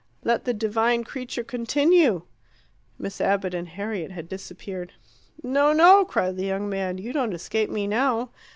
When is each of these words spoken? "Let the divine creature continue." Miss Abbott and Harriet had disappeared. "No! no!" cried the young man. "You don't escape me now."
"Let 0.23 0.45
the 0.45 0.53
divine 0.55 1.03
creature 1.03 1.43
continue." 1.43 2.23
Miss 2.97 3.21
Abbott 3.21 3.53
and 3.53 3.67
Harriet 3.67 4.09
had 4.09 4.27
disappeared. 4.27 4.93
"No! 5.43 5.73
no!" 5.73 6.05
cried 6.05 6.37
the 6.37 6.45
young 6.47 6.67
man. 6.67 6.97
"You 6.97 7.13
don't 7.13 7.35
escape 7.35 7.69
me 7.69 7.85
now." 7.85 8.31